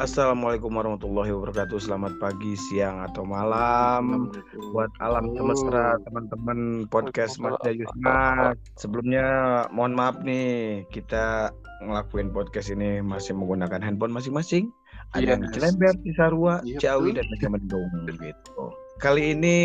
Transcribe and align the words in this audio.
Assalamualaikum 0.00 0.72
warahmatullahi 0.72 1.28
wabarakatuh. 1.28 1.76
Selamat 1.76 2.16
pagi, 2.16 2.56
siang, 2.56 3.04
atau 3.04 3.20
malam 3.20 4.32
buat 4.72 4.88
alam 4.96 5.28
semesta 5.36 6.00
teman-teman 6.08 6.88
podcast 6.88 7.36
Mas 7.36 7.60
Yusna. 7.68 8.56
Sebelumnya 8.80 9.28
mohon 9.68 9.92
maaf 9.92 10.16
nih 10.24 10.88
kita 10.88 11.52
ngelakuin 11.84 12.32
podcast 12.32 12.72
ini 12.72 13.04
masih 13.04 13.36
menggunakan 13.36 13.84
handphone 13.84 14.16
masing-masing. 14.16 14.72
Ada 15.12 15.36
yang 15.36 15.44
Yes. 15.44 15.52
Cilember, 15.52 15.92
Cisarua, 16.00 16.54
Ciawi, 16.80 17.20
dan 17.20 17.28
Megamendung 17.36 17.92
gitu. 18.24 18.72
Kali 19.04 19.36
ini 19.36 19.58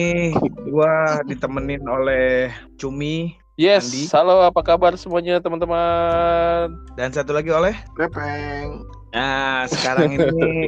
gua 0.68 1.24
ditemenin 1.24 1.88
oleh 1.88 2.52
Cumi 2.76 3.40
Yes, 3.56 3.88
Andi. 3.88 4.12
halo 4.12 4.44
apa 4.44 4.60
kabar 4.68 5.00
semuanya 5.00 5.40
teman-teman? 5.40 6.76
dan 7.00 7.16
satu 7.16 7.32
lagi 7.32 7.56
oleh 7.56 7.72
Pepeng. 7.96 8.84
Nah, 9.16 9.64
sekarang 9.72 10.12
ini 10.12 10.68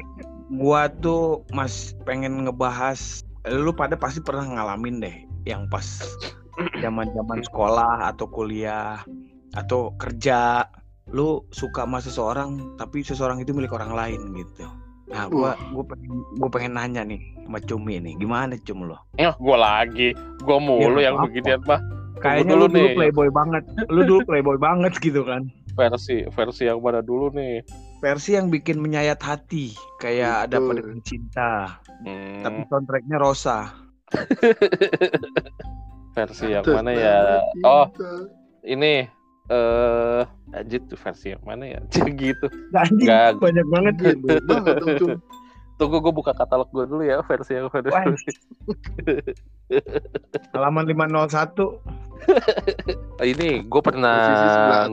gua 0.55 0.87
tuh 1.03 1.43
Mas 1.51 1.91
pengen 2.07 2.47
ngebahas 2.47 3.19
lu 3.51 3.75
pada 3.75 3.99
pasti 3.99 4.23
pernah 4.23 4.47
ngalamin 4.47 5.03
deh 5.03 5.15
yang 5.43 5.67
pas 5.67 5.83
zaman-zaman 6.79 7.43
sekolah 7.43 8.07
atau 8.07 8.27
kuliah 8.31 9.03
atau 9.55 9.91
kerja 9.99 10.63
lu 11.11 11.43
suka 11.51 11.83
sama 11.87 11.99
seseorang 11.99 12.75
tapi 12.79 13.03
seseorang 13.03 13.43
itu 13.43 13.51
milik 13.51 13.75
orang 13.75 13.91
lain 13.91 14.31
gitu. 14.31 14.67
Nah, 15.11 15.27
gua 15.27 15.59
gua 15.75 15.83
pengen 15.83 16.11
gua 16.39 16.49
pengen 16.51 16.73
nanya 16.75 17.03
nih 17.03 17.19
sama 17.43 17.59
Cumi 17.63 17.99
nih, 17.99 18.15
gimana 18.19 18.55
Cum 18.63 18.87
lo? 18.87 18.99
Eh, 19.19 19.31
gua 19.43 19.59
lagi, 19.59 20.15
gua 20.43 20.59
mulu 20.59 20.99
Ya, 21.03 21.11
yang 21.11 21.19
beginian 21.23 21.63
mah. 21.67 21.79
Kayaknya 22.23 22.55
lu 22.55 22.67
dulu 22.71 22.75
nih. 22.75 22.95
playboy 22.95 23.29
banget. 23.29 23.63
Lu 23.91 24.01
dulu 24.07 24.19
playboy 24.23 24.57
banget 24.59 24.95
gitu 25.03 25.23
kan. 25.27 25.47
Versi 25.77 26.25
versi 26.33 26.65
yang 26.65 26.81
mana 26.81 26.99
dulu 26.99 27.29
nih? 27.31 27.61
Versi 27.97 28.37
yang 28.37 28.53
bikin 28.53 28.77
menyayat 28.77 29.17
hati, 29.25 29.73
kayak 29.97 30.49
ada 30.49 30.61
Betul. 30.61 30.69
pedagang 30.69 31.01
cinta, 31.01 31.81
Hmm, 32.05 32.45
tapi 32.45 32.61
soundtracknya 32.69 33.17
Rosa. 33.17 33.73
versi 36.17 36.49
yang 36.49 36.65
mana 36.65 36.91
ya? 36.93 37.41
Oh, 37.65 37.89
ini 38.61 39.09
eh 39.47 40.21
anjir 40.53 40.81
tuh 40.85 40.99
versi 40.99 41.33
yang 41.33 41.41
mana 41.41 41.65
ya? 41.65 41.79
gitu. 42.21 42.45
Nggak. 42.69 43.41
banyak 43.41 43.65
banget. 43.65 43.93
Cum. 45.01 45.17
Tunggu 45.77 46.01
gue 46.01 46.09
buka 46.09 46.33
katalog 46.33 46.73
gue 46.73 46.89
dulu 46.89 47.05
ya 47.05 47.21
versi 47.21 47.53
yang 47.53 47.69
mana. 47.69 48.17
Halaman 50.57 50.89
501. 50.89 51.53
Ini 53.21 53.61
gue 53.69 53.81
pernah 53.85 54.89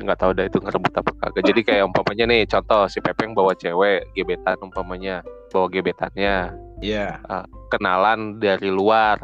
Nggak 0.00 0.18
tahu 0.18 0.30
dah 0.32 0.44
itu 0.48 0.58
ngerebut 0.58 0.92
apa 0.96 1.10
kagak. 1.20 1.44
Jadi 1.44 1.60
kayak 1.60 1.84
umpamanya 1.92 2.24
nih 2.26 2.42
contoh 2.48 2.88
si 2.88 2.98
Pepeng 3.04 3.36
bawa 3.36 3.52
cewek 3.52 4.08
gebetan 4.16 4.56
umpamanya 4.64 5.20
bawa 5.52 5.66
gebetannya 5.68 6.56
Iya. 6.80 7.20
kenalan 7.68 8.40
dari 8.40 8.72
luar. 8.72 9.20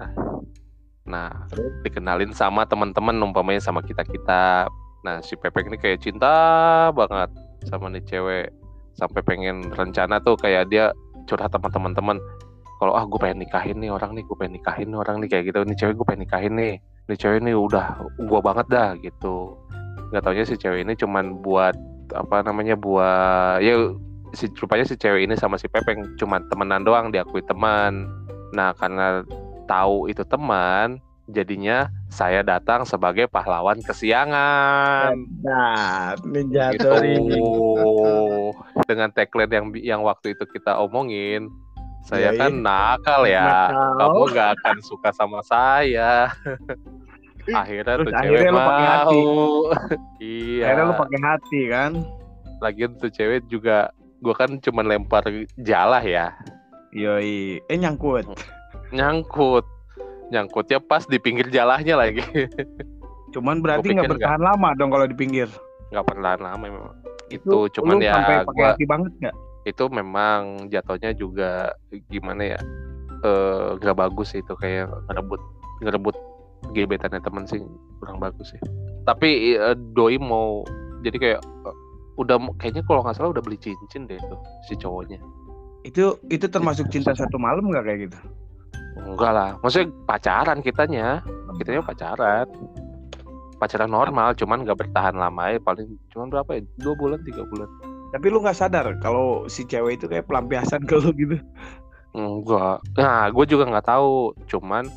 Nah, 1.07 1.31
Terus? 1.49 1.73
dikenalin 1.87 2.35
sama 2.37 2.69
teman-teman 2.69 3.17
umpamanya 3.23 3.63
sama 3.63 3.81
kita-kita. 3.81 4.69
Nah, 5.07 5.23
si 5.23 5.39
Pepeng 5.39 5.71
ini 5.73 5.79
kayak 5.81 6.03
cinta 6.03 6.35
banget 6.93 7.31
sama 7.65 7.89
nih 7.89 8.03
cewek 8.05 8.53
sampai 8.99 9.21
pengen 9.23 9.71
rencana 9.73 10.21
tuh 10.21 10.37
kayak 10.37 10.69
dia 10.69 10.91
curhat 11.31 11.49
sama 11.55 11.71
teman-teman. 11.73 12.19
Kalau 12.77 12.93
ah 12.93 13.09
gue 13.09 13.17
pengen 13.17 13.41
nikahin 13.41 13.81
nih 13.81 13.89
orang 13.89 14.13
nih, 14.13 14.27
gue 14.29 14.37
pengen 14.37 14.61
nikahin 14.61 14.93
nih 14.93 14.99
orang 15.01 15.17
nih 15.25 15.29
kayak 15.33 15.45
gitu. 15.49 15.59
Nih 15.65 15.77
cewek 15.81 15.95
gue 15.97 16.07
pengen 16.07 16.23
nikahin 16.29 16.55
nih. 16.59 16.75
Nih 17.07 17.17
cewek 17.17 17.39
ini 17.39 17.55
udah 17.55 18.03
gua 18.27 18.43
banget 18.43 18.67
dah 18.67 18.91
gitu. 18.99 19.55
Nggak 20.11 20.23
taunya 20.23 20.45
si 20.47 20.55
cewek 20.55 20.87
ini 20.87 20.93
cuman 20.95 21.43
buat 21.43 21.75
apa 22.15 22.47
namanya 22.47 22.79
buat 22.79 23.59
ya 23.59 23.95
si 24.35 24.47
rupanya 24.55 24.87
si 24.87 24.95
cewek 24.95 25.27
ini 25.27 25.35
sama 25.35 25.59
si 25.59 25.67
Pepeng 25.67 26.15
cuma 26.21 26.39
temenan 26.51 26.87
doang 26.87 27.11
diakui 27.11 27.43
teman. 27.47 28.07
Nah 28.55 28.71
karena 28.79 29.27
tahu 29.67 30.07
itu 30.07 30.23
teman, 30.23 31.03
jadinya 31.31 31.91
saya 32.07 32.47
datang 32.47 32.87
sebagai 32.87 33.27
pahlawan 33.27 33.83
kesiangan. 33.83 35.13
Nah, 35.43 36.15
Ninja 36.23 36.71
Gitu. 36.71 36.87
Dengan 38.87 39.11
tagline 39.11 39.51
yang 39.51 39.67
yang 39.83 40.01
waktu 40.07 40.39
itu 40.39 40.47
kita 40.47 40.79
omongin, 40.79 41.51
saya 42.07 42.31
Yoi. 42.31 42.39
kan 42.39 42.53
nakal 42.63 43.27
ya. 43.27 43.75
Nakal. 43.75 43.99
Kamu 43.99 44.21
gak 44.31 44.49
akan 44.63 44.77
suka 44.87 45.11
sama 45.11 45.43
saya. 45.43 46.31
akhirnya 47.53 47.95
Terus 47.95 48.07
tuh 48.07 48.15
akhirnya 48.15 48.41
cewek 48.41 48.51
lu 48.51 48.59
pakai 48.59 48.81
mau. 48.81 48.91
hati. 48.91 49.19
iya. 50.25 50.63
Akhirnya 50.67 50.85
lu 50.85 50.95
pakai 50.97 51.19
hati 51.21 51.61
kan? 51.69 51.93
Lagian 52.59 52.91
tuh 52.97 53.11
cewek 53.11 53.41
juga 53.47 53.77
gua 54.19 54.35
kan 54.35 54.51
cuma 54.59 54.81
lempar 54.81 55.23
jalah 55.61 56.01
ya. 56.01 56.33
Yoi. 56.91 57.61
Eh 57.63 57.77
nyangkut. 57.77 58.25
nyangkut 58.89 59.67
nyangkutnya 60.27 60.79
pas 60.79 61.03
di 61.03 61.19
pinggir 61.19 61.47
jalahnya 61.49 61.95
lagi 61.95 62.23
Cuman 63.35 63.59
berarti 63.59 63.91
nggak 63.91 64.11
bertahan 64.11 64.39
lama 64.39 64.75
dong 64.75 64.91
kalau 64.91 65.07
di 65.07 65.15
pinggir. 65.15 65.47
nggak 65.87 66.03
pernah 66.03 66.35
lama 66.35 66.67
memang 66.67 66.95
itu 67.29 67.47
Lu- 67.47 67.71
cuman 67.71 67.99
ya 67.99 68.15
sampai 68.15 68.43
pakai 68.43 68.55
gua 68.55 68.67
hati 68.71 68.85
banget 68.87 69.13
nggak? 69.19 69.37
itu 69.65 69.85
memang 69.87 70.41
jatuhnya 70.67 71.11
juga 71.13 71.51
gimana 72.07 72.55
ya 72.55 72.61
eh, 73.21 73.67
nggak 73.79 73.95
bagus 73.97 74.31
sih 74.31 74.43
itu 74.43 74.55
kayak 74.55 74.87
ngerebut 75.07 75.39
ngerebut 75.83 76.15
gebetannya 76.73 77.21
temen 77.23 77.45
sih 77.49 77.61
kurang 78.01 78.21
bagus 78.21 78.53
sih. 78.53 78.61
Tapi 79.09 79.57
eh, 79.57 79.77
doi 79.97 80.19
mau 80.21 80.67
jadi 81.01 81.17
kayak 81.17 81.41
eh, 81.43 81.77
udah 82.17 82.37
kayaknya 82.61 82.83
kalau 82.89 83.05
nggak 83.05 83.17
salah 83.17 83.31
udah 83.33 83.45
beli 83.45 83.59
cincin 83.61 84.09
deh 84.09 84.17
itu 84.17 84.37
si 84.69 84.75
cowoknya. 84.77 85.21
Itu 85.87 86.19
itu 86.33 86.47
termasuk 86.51 86.91
cinta 86.91 87.15
satu 87.15 87.37
malam 87.37 87.69
nggak 87.71 87.85
kayak 87.87 88.01
gitu? 88.11 88.19
enggak 88.97 89.29
lah 89.29 89.51
maksudnya 89.61 89.93
pacaran 90.09 90.65
kitanya. 90.65 91.21
Kitanya 91.61 91.85
pacaran. 91.85 92.49
Pacaran 93.57 93.89
normal 93.93 94.37
cuman 94.37 94.65
nggak 94.65 94.89
bertahan 94.89 95.17
lama 95.17 95.53
ya 95.53 95.61
paling 95.61 96.01
cuman 96.13 96.33
berapa 96.33 96.51
ya? 96.57 96.61
Dua 96.81 96.95
bulan 96.97 97.21
tiga 97.25 97.45
bulan. 97.49 97.69
Tapi 98.17 98.27
lu 98.33 98.41
nggak 98.41 98.57
sadar 98.57 98.97
kalau 99.05 99.45
si 99.53 99.69
cewek 99.69 100.01
itu 100.01 100.09
kayak 100.09 100.25
pelampiasan 100.25 100.85
ke 100.89 100.97
lu 100.97 101.13
gitu. 101.13 101.37
enggak. 102.17 102.81
Nah 102.97 103.29
gue 103.29 103.45
juga 103.45 103.69
nggak 103.69 103.87
tahu 103.93 104.33
cuman 104.49 104.89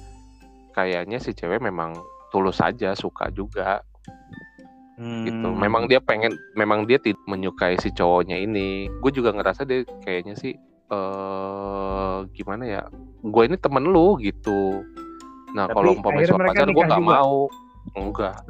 kayaknya 0.79 1.19
si 1.19 1.35
cewek 1.35 1.59
memang 1.59 1.91
tulus 2.31 2.63
saja 2.63 2.95
suka 2.95 3.28
juga. 3.35 3.84
Gitu. 5.00 5.47
Hmm. 5.47 5.56
memang 5.56 5.88
dia 5.88 6.03
pengen 6.03 6.35
memang 6.59 6.84
dia 6.84 7.00
tidak 7.00 7.23
menyukai 7.23 7.79
si 7.79 7.88
cowoknya 7.91 8.35
ini. 8.35 8.91
Gue 9.00 9.12
juga 9.16 9.31
ngerasa 9.31 9.63
dia 9.63 9.88
kayaknya 10.03 10.35
sih 10.35 10.56
eh 10.90 12.17
gimana 12.35 12.63
ya 12.67 12.81
gue 13.23 13.44
ini 13.47 13.56
temen 13.56 13.88
lu 13.88 14.19
gitu. 14.19 14.84
Nah 15.56 15.72
kalau 15.72 15.95
umpamanya 15.95 16.28
soal 16.28 16.44
pacar 16.44 16.67
gue 16.67 16.84
nggak 16.84 17.03
mau. 17.03 17.47
Enggak. 17.96 18.44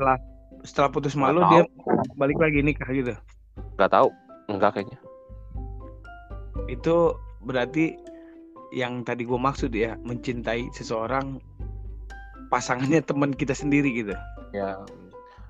Setelah 0.66 0.90
putus 0.90 1.14
Nggak 1.14 1.38
malu 1.38 1.42
dia 1.54 1.64
balik 2.18 2.38
lagi 2.42 2.66
nikah 2.66 2.90
gitu. 2.90 3.14
nggak 3.78 3.92
tahu. 3.94 4.10
Enggak 4.50 4.74
kayaknya. 4.74 4.98
Itu 6.66 7.14
berarti 7.46 7.94
yang 8.74 9.06
tadi 9.06 9.22
gue 9.26 9.38
maksud 9.38 9.70
ya 9.74 9.98
mencintai 10.02 10.74
seseorang 10.74 11.38
pasangannya 12.50 13.02
teman 13.06 13.32
kita 13.34 13.54
sendiri 13.54 13.94
gitu. 13.94 14.14
ya 14.54 14.78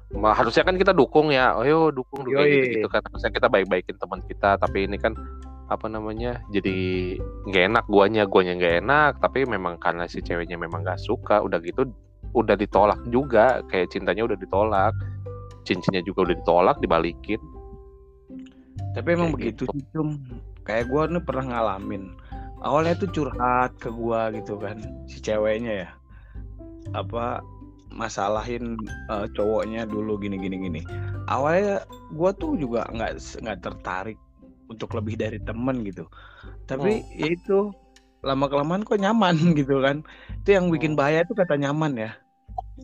Ma- 0.10 0.34
harusnya 0.34 0.66
kan 0.66 0.74
kita 0.74 0.90
dukung 0.92 1.30
ya 1.30 1.54
ayo 1.62 1.94
dukung 1.94 2.26
dukung 2.26 2.42
Yoi. 2.42 2.60
gitu, 2.60 2.68
gitu 2.82 2.88
kan 2.90 3.02
harusnya 3.06 3.30
kita 3.30 3.48
baik-baikin 3.48 3.96
teman 3.96 4.20
kita 4.26 4.58
tapi 4.58 4.90
ini 4.90 4.98
kan 4.98 5.14
apa 5.70 5.86
namanya 5.86 6.42
jadi 6.50 7.14
nggak 7.46 7.64
enak 7.70 7.86
guanya 7.86 8.26
guanya 8.26 8.58
nggak 8.58 8.76
enak 8.82 9.12
tapi 9.22 9.46
memang 9.46 9.78
karena 9.78 10.10
si 10.10 10.18
ceweknya 10.26 10.58
memang 10.58 10.82
nggak 10.82 10.98
suka 10.98 11.46
udah 11.46 11.62
gitu 11.62 11.86
udah 12.34 12.58
ditolak 12.58 12.98
juga 13.14 13.62
kayak 13.70 13.94
cintanya 13.94 14.26
udah 14.26 14.38
ditolak 14.38 14.98
cincinnya 15.62 16.02
juga 16.02 16.26
udah 16.26 16.36
ditolak 16.42 16.78
dibalikin 16.82 17.38
Tapi 18.90 19.14
emang 19.14 19.30
Kayak 19.30 19.54
begitu 19.54 19.64
gitu. 19.70 19.86
cum. 19.94 20.10
Kayak 20.66 20.90
gue 20.90 21.04
nih 21.14 21.24
pernah 21.24 21.46
ngalamin. 21.46 22.04
Awalnya 22.66 22.98
tuh 22.98 23.10
curhat 23.14 23.78
ke 23.78 23.88
gua 23.94 24.34
gitu 24.34 24.58
kan 24.58 24.82
si 25.06 25.22
ceweknya 25.22 25.86
ya. 25.86 25.90
Apa 26.92 27.44
masalahin 27.90 28.78
eh, 29.10 29.28
cowoknya 29.34 29.86
dulu 29.86 30.18
gini 30.18 30.38
gini 30.38 30.58
gini. 30.60 30.82
Awalnya 31.28 31.86
gua 32.14 32.34
tuh 32.34 32.56
juga 32.56 32.86
nggak 32.90 33.12
nggak 33.42 33.60
tertarik 33.62 34.18
untuk 34.70 34.94
lebih 34.94 35.18
dari 35.18 35.40
temen 35.42 35.82
gitu. 35.84 36.06
Tapi 36.66 37.02
Hmm. 37.02 37.10
ya 37.18 37.28
itu 37.34 37.58
lama 38.22 38.46
kelamaan 38.46 38.84
kok 38.84 39.00
nyaman 39.00 39.36
gitu 39.60 39.82
kan. 39.82 40.06
Itu 40.46 40.50
yang 40.58 40.70
bikin 40.70 40.94
Hmm. 40.94 41.00
bahaya 41.02 41.22
itu 41.24 41.34
kata 41.34 41.58
nyaman 41.58 41.98
ya. 41.98 42.12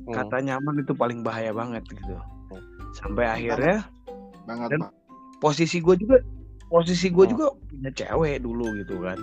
Hmm. 0.05 0.13
Kata 0.13 0.41
nyaman 0.41 0.81
itu 0.81 0.93
paling 0.93 1.21
bahaya 1.21 1.53
banget 1.53 1.85
gitu. 1.89 2.15
Hmm. 2.17 2.61
Sampai 2.93 3.25
akhirnya 3.25 3.85
Banget, 4.45 4.77
Dan- 4.77 4.93
posisi 5.41 5.81
gue 5.81 5.97
juga 5.97 6.21
posisi 6.69 7.09
gue 7.09 7.25
juga 7.25 7.49
punya 7.65 7.89
cewek 7.89 8.45
dulu 8.45 8.77
gitu 8.77 9.01
kan 9.01 9.17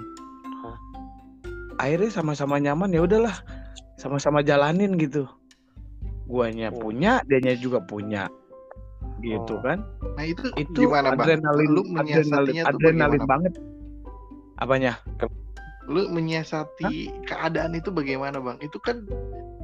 akhirnya 1.78 2.10
sama-sama 2.10 2.58
nyaman 2.58 2.90
ya 2.90 3.02
udahlah 3.02 3.34
sama-sama 3.96 4.40
jalanin 4.40 4.96
gitu 4.96 5.28
guanya 6.26 6.72
Hmm. 6.72 6.80
punya 6.80 7.12
dianya 7.26 7.54
juga 7.56 7.78
punya 7.82 8.28
gitu 9.20 9.58
Oh. 9.58 9.62
kan 9.62 9.82
Nah 10.16 10.24
itu, 10.26 10.46
itu 10.56 10.86
gimana 10.86 11.14
bang? 11.14 11.40
adrenalin 11.40 11.68
Lu 11.70 11.82
adrenalin 11.82 11.94
menyiasatinya 11.94 12.62
tuh 12.62 12.70
adrenalin 12.76 13.24
banget 13.24 13.52
apanya 14.58 14.92
Lu 15.90 16.06
menyiasati 16.08 17.26
keadaan 17.26 17.74
itu 17.74 17.90
bagaimana 17.90 18.38
bang? 18.38 18.54
Itu 18.62 18.78
kan 18.78 19.02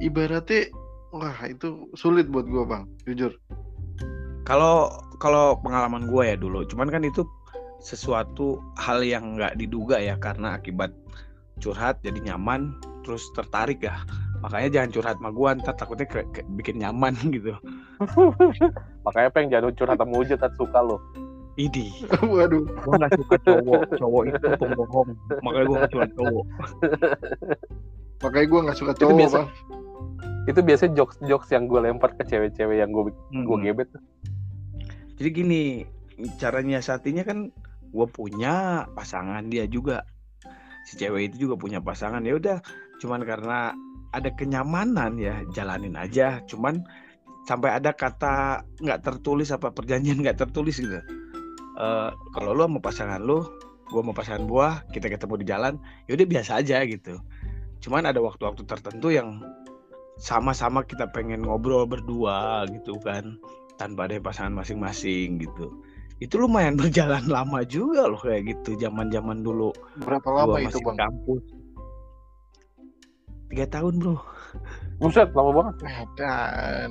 ibaratnya 0.03 0.67
wah 1.15 1.39
itu 1.47 1.87
sulit 1.95 2.27
buat 2.27 2.43
gua 2.45 2.63
bang, 2.67 2.83
jujur. 3.07 3.31
kalau 4.43 4.89
kalau 5.17 5.55
pengalaman 5.61 6.09
gue 6.09 6.23
ya 6.25 6.35
dulu 6.35 6.65
cuman 6.65 6.89
kan 6.89 7.05
itu 7.05 7.21
sesuatu 7.79 8.57
hal 8.75 8.99
yang 9.01 9.37
nggak 9.37 9.55
diduga 9.55 9.95
ya 9.97 10.17
karena 10.17 10.57
akibat 10.57 10.89
curhat 11.57 12.01
jadi 12.01 12.33
nyaman 12.33 12.73
terus 13.09 13.25
tertarik 13.33 13.81
ya 13.81 14.05
makanya 14.39 14.69
jangan 14.71 14.89
curhat 14.93 15.15
sama 15.17 15.31
gue 15.31 15.49
ntar 15.59 15.73
takutnya 15.73 16.05
ke- 16.05 16.29
ke- 16.31 16.45
bikin 16.53 16.77
nyaman 16.77 17.17
gitu 17.33 17.57
Makanya 19.03 19.29
pengen 19.29 19.49
jangan 19.49 19.73
curhat 19.73 19.97
sama 19.97 20.13
Ujat 20.15 20.37
tak 20.37 20.53
suka 20.53 20.79
lo. 20.79 21.01
idi 21.55 21.89
Waduh, 22.23 22.63
gue 22.63 22.93
nggak 22.95 23.17
suka 23.17 23.35
cowok 23.41 23.81
cowok 23.97 24.23
itu 24.29 24.45
pembohong 24.55 25.09
makanya 25.41 25.65
gue 25.65 25.75
nggak 25.75 25.91
suka 25.91 26.07
cowok 26.13 26.45
makanya 28.19 28.45
gua 28.45 28.59
nggak 28.61 28.77
suka 28.77 28.91
Itu 28.91 28.99
cowok 29.01 29.17
biasa. 29.17 29.37
bang. 29.37 29.47
Itu 30.45 30.59
biasanya 30.61 30.91
jokes-jokes 30.95 31.49
yang 31.49 31.63
gue 31.65 31.79
lempar 31.81 32.11
ke 32.13 32.23
cewek-cewek 32.23 32.77
yang 32.77 32.89
gue 32.89 33.03
gue 33.09 33.43
Hmm. 33.49 33.63
gebet. 33.65 33.89
jadi 35.15 35.29
gini 35.31 35.61
cara 36.37 36.59
nyiasatinya 36.59 37.23
kan 37.23 37.51
gue 37.85 38.07
punya 38.07 38.55
pasangan 38.93 39.43
dia 39.43 39.65
juga 39.65 40.07
si 40.85 40.95
cewek 40.95 41.27
itu 41.27 41.47
juga 41.47 41.55
punya 41.57 41.79
pasangan 41.79 42.21
ya 42.21 42.35
udah 42.35 42.57
cuman 42.99 43.23
karena 43.23 43.73
ada 44.11 44.29
kenyamanan 44.33 45.17
ya 45.17 45.41
jalanin 45.53 45.95
aja. 45.95 46.41
Cuman 46.49 46.81
sampai 47.45 47.77
ada 47.77 47.93
kata 47.93 48.65
nggak 48.81 49.01
tertulis 49.05 49.49
apa 49.53 49.73
perjanjian 49.73 50.21
nggak 50.21 50.37
tertulis 50.37 50.77
gitu. 50.81 50.99
Eh, 51.79 52.09
kalau 52.35 52.51
lu 52.53 52.65
sama 52.67 52.79
pasangan 52.81 53.21
lu 53.21 53.45
gua 53.89 54.01
sama 54.05 54.13
pasangan 54.13 54.43
gua 54.45 54.67
kita 54.93 55.09
ketemu 55.09 55.33
di 55.41 55.45
jalan 55.49 55.73
ya 56.09 56.17
udah 56.17 56.27
biasa 56.27 56.51
aja 56.61 56.77
gitu. 56.85 57.17
Cuman 57.79 58.05
ada 58.09 58.19
waktu-waktu 58.19 58.67
tertentu 58.67 59.13
yang 59.13 59.39
sama-sama 60.19 60.83
kita 60.83 61.07
pengen 61.15 61.47
ngobrol 61.47 61.87
berdua 61.87 62.67
gitu 62.67 62.99
kan 62.99 63.39
tanpa 63.79 64.11
ada 64.11 64.19
pasangan 64.19 64.51
masing-masing 64.51 65.39
gitu. 65.39 65.71
Itu 66.19 66.35
lumayan 66.43 66.75
berjalan 66.81 67.23
lama 67.31 67.63
juga 67.63 68.11
loh 68.11 68.19
kayak 68.19 68.51
gitu 68.51 68.75
zaman-zaman 68.75 69.39
dulu. 69.45 69.71
Berapa 70.03 70.27
lama 70.27 70.59
itu 70.59 70.75
bang? 70.83 70.97
kampus 70.99 71.58
tiga 73.49 73.65
tahun 73.67 73.97
bro 73.97 74.17
Buset, 74.97 75.31
lama 75.31 75.51
banget. 75.53 75.75
Eh, 75.85 76.03
Dan 76.15 76.89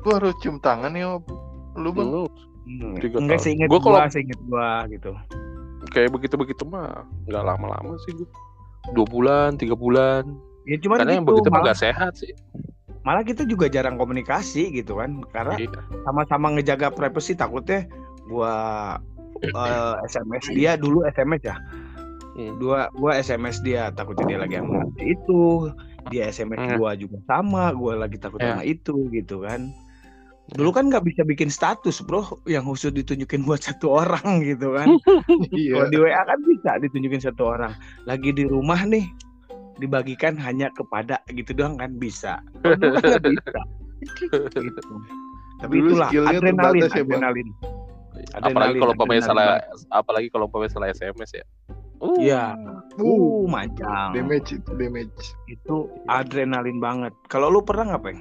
gua 0.00 0.14
harus 0.16 0.32
cium 0.40 0.56
tangan 0.56 0.92
ya 0.92 1.18
lu 1.74 1.90
bang. 1.90 2.08
Lu 2.08 2.24
Hmm, 2.62 2.94
Tiga 2.96 3.18
enggak 3.18 3.40
seinget 3.40 3.66
Gua 3.66 3.76
gua, 3.76 3.84
kalau- 3.98 4.12
seinget 4.12 4.38
gua 4.44 4.84
gitu 4.86 5.10
kayak 5.90 6.12
begitu-begitu 6.12 6.62
mah 6.64 7.02
nggak 7.26 7.42
lama-lama 7.42 7.98
sih 8.00 8.14
gue. 8.14 8.28
Dua 8.90 9.02
bulan, 9.04 9.56
tiga 9.56 9.74
bulan. 9.74 10.22
ya 10.62 10.76
cuman 10.78 11.02
Karena 11.02 11.12
yang 11.12 11.24
gitu, 11.24 11.32
begitu 11.34 11.48
mah 11.48 11.52
malah, 11.52 11.64
nggak 11.66 11.80
sehat 11.80 12.12
sih. 12.14 12.30
malah 13.00 13.24
kita 13.24 13.42
juga 13.42 13.66
jarang 13.66 13.96
komunikasi 13.96 14.70
gitu 14.70 14.94
kan 14.94 15.18
karena 15.26 15.56
Iya. 15.56 15.72
sama-sama 16.04 16.52
ngejaga 16.52 16.92
privacy 16.92 17.32
takutnya 17.32 17.88
gua 18.24 18.52
eh, 19.40 19.94
SMS 20.06 20.52
dia 20.52 20.76
dulu 20.76 21.02
SMS 21.04 21.42
ya 21.42 21.56
Hmm. 22.40 22.56
dua 22.56 22.88
gua 22.96 23.12
SMS 23.14 23.60
dia 23.60 23.92
takutnya 23.92 24.24
dia 24.26 24.38
lagi 24.40 24.56
sama 24.56 24.80
itu 24.96 25.68
dia 26.08 26.24
SMS 26.26 26.56
Hmm. 26.56 26.76
gua 26.80 26.96
juga 26.96 27.20
sama 27.26 27.68
gua 27.72 28.00
lagi 28.00 28.16
takut 28.16 28.40
Ya. 28.40 28.56
sama 28.56 28.64
itu 28.64 28.96
gitu 29.12 29.44
kan 29.44 29.68
dulu 30.50 30.72
kan 30.72 30.88
nggak 30.88 31.04
bisa 31.04 31.22
bikin 31.22 31.46
status 31.46 32.00
bro 32.00 32.24
yang 32.42 32.64
khusus 32.64 32.90
ditunjukin 32.90 33.44
buat 33.44 33.60
satu 33.66 33.92
orang 34.00 34.40
gitu 34.40 34.72
kan 34.72 34.88
Iya. 35.52 35.76
kalau 35.76 35.86
di 35.86 35.98
WA 36.00 36.22
kan 36.24 36.38
bisa 36.42 36.70
ditunjukin 36.80 37.20
satu 37.20 37.42
orang 37.44 37.76
lagi 38.02 38.32
di 38.32 38.48
rumah 38.48 38.80
nih 38.82 39.04
dibagikan 39.76 40.34
hanya 40.36 40.72
kepada 40.72 41.20
gitu 41.30 41.52
doang 41.52 41.76
kan 41.76 41.92
bisa 41.94 42.40
kan 42.64 42.80
gitu. 44.64 44.94
tapi 45.60 45.74
Dulu 45.76 45.88
itulah 45.92 46.08
adrenalin 46.08 46.80
terbatas 46.80 46.92
ya, 46.96 47.02
adrenalin 47.04 47.48
apalagi 48.20 48.36
Adrenalin, 48.36 48.80
kalau 48.80 48.94
pemain 48.96 49.16
adrenalin 49.16 49.22
salah 49.22 49.46
apalagi 49.92 50.28
kalau 50.28 50.46
pemain 50.50 50.68
salah 50.68 50.88
SMS 50.90 51.30
ya. 51.32 51.44
Uh, 52.00 52.16
Iya. 52.16 52.56
Uh, 52.96 53.04
uh 53.04 53.44
macam 53.44 54.16
damage 54.16 54.56
itu 54.56 54.70
damage. 54.74 55.22
itu 55.46 55.76
adrenalin 56.08 56.80
banget. 56.80 57.12
Kalau 57.28 57.52
lu 57.52 57.60
pernah 57.60 57.92
nggak 57.92 58.02
peng? 58.02 58.20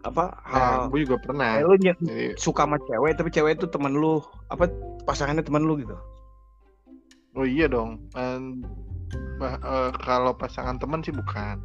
Apa 0.00 0.32
Nah, 0.44 0.48
hal 0.48 0.88
gue 0.88 1.04
juga 1.04 1.16
pernah. 1.18 1.60
kayak 1.60 1.66
lu 1.66 1.76
ny- 1.76 1.98
Jadi, 1.98 2.26
suka 2.36 2.64
sama 2.64 2.76
cewek 2.80 3.16
tapi 3.16 3.28
cewek 3.28 3.56
itu 3.56 3.66
temen 3.66 3.92
lu 3.92 4.20
apa 4.48 4.68
pasangannya 5.04 5.40
temen 5.40 5.64
lu 5.64 5.76
gitu? 5.76 5.96
oh 7.34 7.42
iya 7.42 7.66
dong. 7.66 7.98
En- 8.14 8.62
bah- 9.36 9.58
eh, 9.58 9.90
kalau 10.00 10.30
pasangan 10.32 10.78
teman 10.78 11.00
sih 11.00 11.10
bukan. 11.10 11.58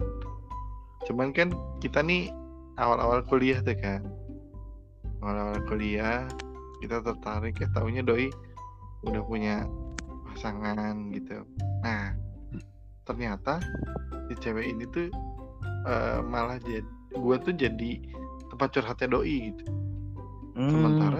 Cuman 1.05 1.29
kan 1.29 1.51
kita 1.77 2.01
nih 2.01 2.27
awal-awal 2.75 3.21
kuliah 3.23 3.61
tuh 3.61 3.77
kan. 3.77 4.01
Awal-awal 5.19 5.59
kuliah 5.63 6.25
kita 6.79 6.99
tertarik 6.99 7.55
ya 7.55 7.67
taunya 7.71 7.99
doi 7.99 8.31
udah 9.03 9.23
punya 9.23 9.63
pasangan 10.33 10.95
gitu. 11.11 11.43
Nah, 11.81 12.13
ternyata 13.03 13.57
si 14.27 14.33
cewek 14.37 14.69
ini 14.69 14.85
tuh 14.89 15.07
eh, 15.85 16.19
malah 16.21 16.61
jadi 16.61 16.85
gua 17.17 17.37
tuh 17.37 17.51
jadi 17.51 17.91
tempat 18.49 18.69
curhatnya 18.71 19.07
doi 19.09 19.53
gitu. 19.53 19.63
Hmm, 20.53 20.69
Sementara 20.69 21.19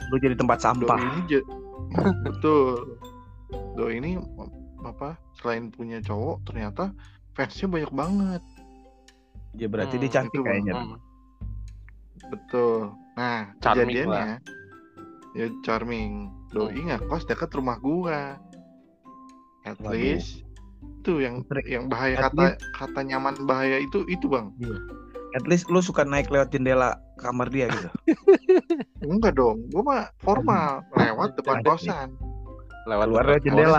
lu 0.00 0.16
jadi 0.18 0.34
tempat 0.34 0.58
Doi 0.58 0.64
sampah. 0.64 0.98
ini 0.98 1.20
je- 1.28 1.48
betul. 2.26 2.96
Doi 3.76 3.98
ini 3.98 4.16
apa 4.80 5.14
selain 5.36 5.68
punya 5.68 6.00
cowok 6.00 6.48
ternyata 6.48 6.92
fansnya 7.36 7.68
banyak 7.68 7.92
banget. 7.92 8.42
Ya 9.54 9.66
berarti 9.68 9.96
Hmm, 9.96 10.02
dia 10.02 10.10
cantik 10.10 10.34
itu, 10.34 10.42
kayaknya. 10.42 10.72
Hmm. 10.74 10.98
Betul. 12.30 12.94
Nah, 13.16 13.52
Charming 13.60 13.92
kejadiannya 13.92 14.34
ya 15.30 15.46
charming. 15.62 16.10
Doi 16.50 16.74
nggak 16.74 17.06
kos 17.06 17.22
dekat 17.24 17.50
rumah 17.54 17.78
gua. 17.78 18.34
At 19.70 19.78
Waduh. 19.78 19.94
least 19.94 20.42
itu 21.00 21.12
yang 21.18 21.44
Tri- 21.46 21.68
yang 21.70 21.86
bahaya 21.86 22.16
at 22.18 22.22
kata 22.28 22.46
kata 22.74 23.00
nyaman 23.02 23.36
bahaya 23.44 23.78
itu 23.78 24.02
itu 24.06 24.26
bang 24.26 24.50
At 25.30 25.46
least 25.46 25.70
lu 25.70 25.78
suka 25.78 26.02
naik 26.02 26.26
lewat 26.26 26.50
jendela 26.50 26.92
kamar 27.16 27.46
dia 27.48 27.70
gitu. 27.70 27.88
enggak 29.04 29.32
dong 29.32 29.62
gua 29.70 29.82
mah 29.82 30.02
formal 30.18 30.82
lewat 30.92 31.36
depan 31.36 31.62
kosan 31.62 32.08
Lewat 32.82 33.06
Keluar 33.06 33.24
lewat 33.28 33.42
jendela. 33.44 33.78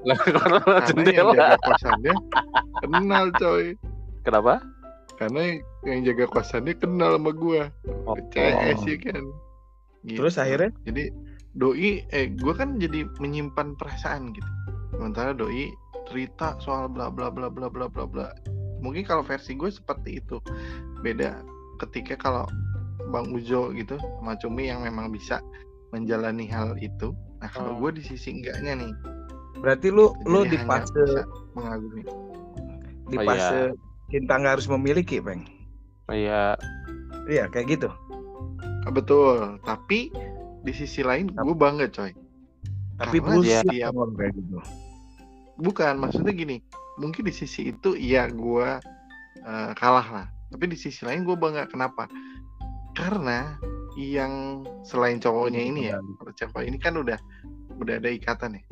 Lewat 0.00 0.26
lewat 0.30 0.64
yang 0.64 0.88
jendela. 0.88 1.32
jaga 1.34 1.56
kosannya 1.60 2.14
kenal 2.80 3.24
coy 3.34 3.64
Kenapa? 4.22 4.54
karena 5.14 5.42
yang 5.82 6.00
jaga 6.04 6.24
kosannya 6.26 6.74
kenal 6.74 7.10
sama 7.14 7.30
gua 7.32 7.62
Oh, 8.04 8.16
CS 8.32 8.80
ya 8.82 8.96
kan 8.98 9.24
Gitu. 10.00 10.14
Terus 10.16 10.38
akhirnya? 10.38 10.70
jadi 10.82 11.10
doi 11.52 12.06
eh 12.08 12.30
gua 12.32 12.54
kan 12.54 12.78
jadi 12.78 13.02
menyimpan 13.18 13.74
perasaan 13.74 14.30
gitu 14.30 14.46
sementara 14.98 15.30
doi 15.30 15.70
cerita 16.04 16.58
soal 16.58 16.90
bla 16.90 17.06
bla 17.06 17.30
bla 17.30 17.46
bla 17.46 17.70
bla 17.70 17.86
bla 17.86 18.04
bla. 18.04 18.28
Mungkin 18.82 19.02
kalau 19.02 19.22
versi 19.22 19.54
gue 19.54 19.70
seperti 19.70 20.18
itu. 20.18 20.42
Beda 21.00 21.38
ketika 21.78 22.18
kalau 22.18 22.44
bang 23.08 23.30
Ujo 23.30 23.70
gitu 23.72 23.94
sama 24.18 24.34
Cumi 24.36 24.66
yang 24.66 24.82
memang 24.82 25.08
bisa 25.08 25.38
menjalani 25.90 26.44
hal 26.44 26.74
itu. 26.76 27.14
Nah 27.38 27.48
kalau 27.48 27.78
Hmm. 27.78 27.80
gue 27.80 27.90
di 27.96 28.02
sisi 28.04 28.34
enggaknya 28.34 28.74
nih. 28.76 28.92
Berarti 29.58 29.88
lu 29.88 30.10
lu 30.24 30.42
jadi 30.42 30.50
di 30.50 30.56
hanya 30.58 30.68
fase 30.82 31.02
mengagumi. 31.54 32.02
Di 33.08 33.16
Oh, 33.16 33.24
fase 33.24 33.58
cinta 34.08 34.34
nggak 34.36 34.54
harus 34.58 34.68
memiliki, 34.68 35.22
peng. 35.22 35.46
Iya, 36.08 36.58
Iya 37.28 37.44
kayak 37.46 37.66
gitu. 37.70 37.88
Ah, 38.84 38.92
betul. 38.92 39.60
Tapi 39.62 40.08
di 40.62 40.72
sisi 40.72 41.04
lain 41.04 41.28
gue 41.28 41.52
bangga 41.52 41.86
coy. 41.88 42.12
Tapi 42.96 43.16
Karena 43.16 43.28
bullshit 43.30 43.68
dia- 43.68 43.92
kalau 43.92 44.10
kayak 44.16 44.32
gitu. 44.34 44.58
Bukan 45.58 45.98
maksudnya 45.98 46.32
gini 46.32 46.62
mungkin 46.96 47.26
di 47.26 47.34
sisi 47.34 47.70
itu 47.70 47.94
iya 47.94 48.30
gue 48.30 48.78
eh, 49.40 49.70
kalah 49.74 50.06
lah 50.06 50.26
tapi 50.48 50.70
di 50.70 50.78
sisi 50.78 51.04
lain 51.04 51.22
gue 51.22 51.34
bangga 51.34 51.66
kenapa 51.66 52.06
karena 52.94 53.58
yang 53.98 54.62
selain 54.82 55.18
cowoknya 55.18 55.58
ini 55.60 55.90
ya 55.90 55.98
kalau 56.18 56.32
cewek 56.32 56.64
ini 56.66 56.78
kan 56.78 56.94
udah 56.94 57.18
udah 57.78 57.94
ada 57.98 58.10
ikatan 58.10 58.58
ya 58.58 58.62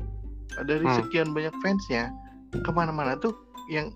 dari 0.62 0.86
Hmm. 0.86 0.96
sekian 0.96 1.34
banyak 1.34 1.52
fansnya 1.60 2.08
ke 2.54 2.70
mana-mana 2.72 3.18
tuh 3.18 3.34
yang 3.68 3.90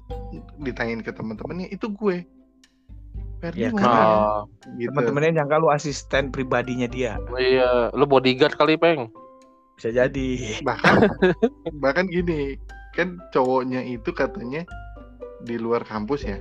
ditanyain 0.59 1.01
ke 1.01 1.11
teman-temannya 1.11 1.71
itu 1.71 1.87
gue 1.89 2.27
Ferdi 3.41 3.65
Ya, 3.65 3.73
ya? 3.73 3.81
Oh, 3.81 4.45
gitu 4.77 4.93
Temen-temennya 4.93 5.41
nyangka 5.41 5.57
lu 5.57 5.73
asisten 5.73 6.29
pribadinya 6.29 6.85
dia. 6.85 7.17
iya, 7.41 7.89
lu 7.97 8.05
bodyguard 8.05 8.53
kali, 8.53 8.77
Peng. 8.77 9.09
Bisa 9.81 9.89
jadi. 9.89 10.61
bahkan 10.61 11.09
bahkan 11.83 12.05
gini 12.05 12.61
kan 12.93 13.19
cowoknya 13.31 13.81
itu 13.83 14.11
katanya 14.11 14.67
di 15.41 15.57
luar 15.57 15.83
kampus 15.83 16.23
ya 16.23 16.39